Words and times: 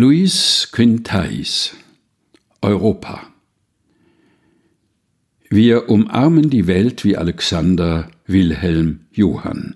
Luis 0.00 0.68
Quintais 0.70 1.74
Europa 2.62 3.32
Wir 5.50 5.88
umarmen 5.88 6.50
die 6.50 6.68
Welt 6.68 7.02
wie 7.02 7.16
Alexander 7.16 8.08
Wilhelm 8.24 9.00
Johann. 9.10 9.74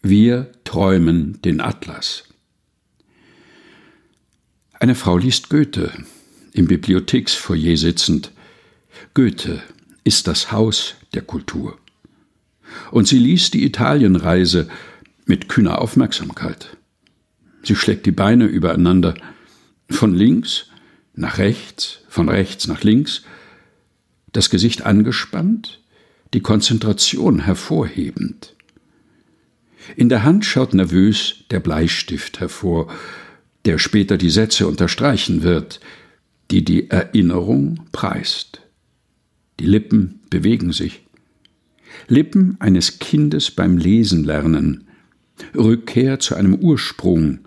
Wir 0.00 0.50
träumen 0.64 1.42
den 1.42 1.60
Atlas. 1.60 2.24
Eine 4.80 4.94
Frau 4.94 5.18
liest 5.18 5.50
Goethe, 5.50 5.92
im 6.54 6.66
Bibliotheksfoyer 6.66 7.76
sitzend. 7.76 8.32
Goethe 9.12 9.60
ist 10.04 10.26
das 10.26 10.52
Haus 10.52 10.94
der 11.12 11.20
Kultur. 11.20 11.76
Und 12.90 13.08
sie 13.08 13.18
liest 13.18 13.52
die 13.52 13.66
Italienreise 13.66 14.70
mit 15.26 15.50
kühner 15.50 15.82
Aufmerksamkeit. 15.82 16.78
Sie 17.62 17.76
schlägt 17.76 18.06
die 18.06 18.12
Beine 18.12 18.46
übereinander, 18.46 19.14
von 19.90 20.14
links 20.14 20.66
nach 21.14 21.38
rechts, 21.38 22.00
von 22.08 22.28
rechts 22.28 22.66
nach 22.66 22.82
links, 22.82 23.22
das 24.32 24.50
Gesicht 24.50 24.82
angespannt, 24.82 25.80
die 26.32 26.40
Konzentration 26.40 27.40
hervorhebend. 27.40 28.54
In 29.96 30.08
der 30.08 30.24
Hand 30.24 30.44
schaut 30.44 30.74
nervös 30.74 31.44
der 31.50 31.60
Bleistift 31.60 32.40
hervor, 32.40 32.92
der 33.64 33.78
später 33.78 34.16
die 34.16 34.30
Sätze 34.30 34.66
unterstreichen 34.66 35.42
wird, 35.42 35.80
die 36.50 36.64
die 36.64 36.90
Erinnerung 36.90 37.86
preist. 37.92 38.60
Die 39.60 39.66
Lippen 39.66 40.20
bewegen 40.30 40.72
sich. 40.72 41.02
Lippen 42.08 42.56
eines 42.58 42.98
Kindes 42.98 43.50
beim 43.50 43.78
Lesen 43.78 44.24
lernen, 44.24 44.88
Rückkehr 45.54 46.18
zu 46.18 46.34
einem 46.34 46.54
Ursprung, 46.54 47.40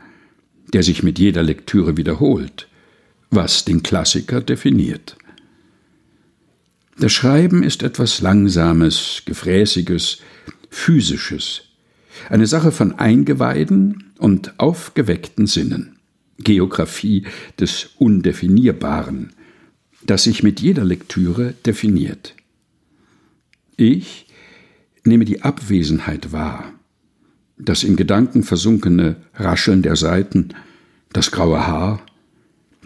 der 0.73 0.83
sich 0.83 1.03
mit 1.03 1.19
jeder 1.19 1.43
Lektüre 1.43 1.97
wiederholt, 1.97 2.67
was 3.29 3.65
den 3.65 3.83
Klassiker 3.83 4.41
definiert. 4.41 5.17
Das 6.99 7.11
Schreiben 7.11 7.63
ist 7.63 7.83
etwas 7.83 8.21
Langsames, 8.21 9.21
Gefräßiges, 9.25 10.19
Physisches, 10.69 11.63
eine 12.29 12.47
Sache 12.47 12.71
von 12.71 12.97
Eingeweiden 12.97 14.11
und 14.17 14.59
aufgeweckten 14.59 15.45
Sinnen, 15.45 15.99
Geographie 16.39 17.25
des 17.59 17.91
Undefinierbaren, 17.97 19.33
das 20.03 20.23
sich 20.23 20.41
mit 20.41 20.59
jeder 20.59 20.83
Lektüre 20.83 21.53
definiert. 21.65 22.33
Ich 23.75 24.25
nehme 25.03 25.25
die 25.25 25.43
Abwesenheit 25.43 26.31
wahr, 26.31 26.73
das 27.57 27.83
in 27.83 27.95
Gedanken 27.95 28.43
versunkene 28.43 29.17
Rascheln 29.35 29.81
der 29.81 29.95
Seiten, 29.95 30.49
das 31.11 31.31
graue 31.31 31.65
Haar, 31.65 32.01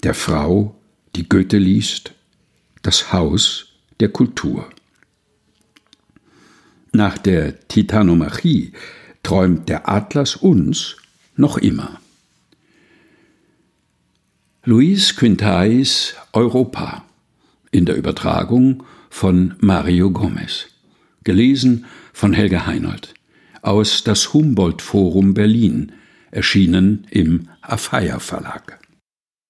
der 0.03 0.13
Frau, 0.13 0.75
die 1.15 1.27
Goethe 1.27 1.57
liest, 1.57 2.13
das 2.81 3.13
Haus 3.13 3.67
der 3.99 4.09
Kultur. 4.09 4.69
Nach 6.93 7.17
der 7.17 7.67
Titanomachie 7.67 8.73
träumt 9.23 9.69
der 9.69 9.89
Atlas 9.89 10.35
uns 10.35 10.97
noch 11.35 11.57
immer. 11.57 11.99
Luis 14.63 15.15
Quintais 15.15 16.15
Europa 16.33 17.03
in 17.71 17.85
der 17.85 17.97
Übertragung 17.97 18.83
von 19.09 19.55
Mario 19.59 20.11
Gomez. 20.11 20.67
Gelesen 21.23 21.85
von 22.13 22.33
Helge 22.33 22.65
Heinold 22.65 23.13
aus 23.61 24.03
das 24.03 24.33
Humboldt 24.33 24.81
Forum 24.81 25.33
Berlin, 25.33 25.91
erschienen 26.31 27.05
im 27.09 27.49
Afeier 27.61 28.19
Verlag. 28.19 28.79